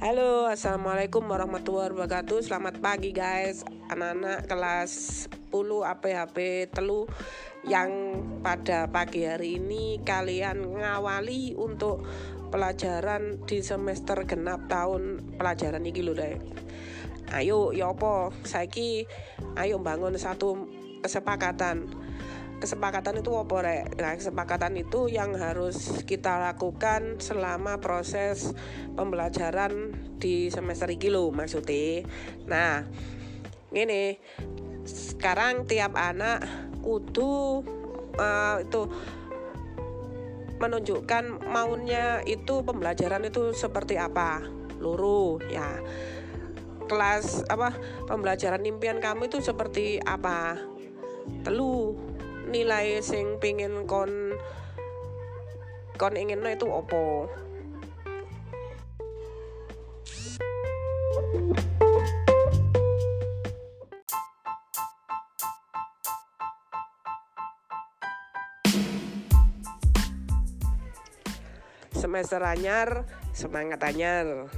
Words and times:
Halo, 0.00 0.48
assalamualaikum 0.48 1.28
warahmatullahi 1.28 1.92
wabarakatuh. 1.92 2.40
Selamat 2.40 2.80
pagi 2.80 3.12
guys, 3.12 3.68
anak-anak 3.92 4.48
kelas 4.48 4.92
10 5.52 5.60
APHP 5.84 6.36
telu 6.72 7.04
yang 7.68 8.16
pada 8.40 8.88
pagi 8.88 9.28
hari 9.28 9.60
ini 9.60 10.00
kalian 10.00 10.64
ngawali 10.72 11.52
untuk 11.52 12.00
pelajaran 12.48 13.44
di 13.44 13.60
semester 13.60 14.24
genap 14.24 14.72
tahun 14.72 15.36
pelajaran 15.36 15.84
ini 15.84 16.00
lho. 16.00 16.16
Ayo, 17.36 17.76
ya 17.76 17.92
apa? 17.92 18.32
Saiki 18.40 19.04
ayo 19.60 19.84
bangun 19.84 20.16
satu 20.16 20.64
kesepakatan 21.04 21.92
kesepakatan 22.60 23.24
itu 23.24 23.32
apa 23.34 23.56
rek? 23.64 23.82
Nah, 23.96 24.12
kesepakatan 24.14 24.76
itu 24.76 25.08
yang 25.08 25.32
harus 25.32 26.04
kita 26.04 26.36
lakukan 26.36 27.16
selama 27.16 27.80
proses 27.80 28.52
pembelajaran 28.94 29.96
di 30.20 30.52
semester 30.52 30.92
ini 30.92 31.08
lo 31.08 31.32
maksudnya. 31.32 32.04
Nah, 32.44 32.84
ini 33.72 34.20
sekarang 34.84 35.64
tiap 35.64 35.96
anak 35.96 36.44
kudu 36.84 37.64
uh, 38.20 38.56
itu 38.60 38.82
menunjukkan 40.60 41.48
maunya 41.48 42.20
itu 42.28 42.60
pembelajaran 42.60 43.24
itu 43.24 43.56
seperti 43.56 43.96
apa. 43.96 44.44
Luru 44.76 45.40
ya. 45.48 45.80
Kelas 46.84 47.48
apa 47.48 47.72
pembelajaran 48.04 48.60
impian 48.68 49.00
kamu 49.00 49.32
itu 49.32 49.40
seperti 49.40 49.96
apa? 50.04 50.60
Telu 51.46 52.09
nilai 52.50 52.98
sing 52.98 53.38
pingin 53.38 53.86
kon 53.86 54.34
kon 55.94 56.14
ingin 56.18 56.42
itu 56.50 56.66
opo? 56.66 57.30
Semester 71.94 72.42
anyar 72.42 73.06
semangat 73.30 73.78
anyar 73.86 74.50